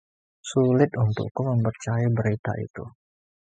[0.49, 2.83] Sulit untukku mempercayai berita itu.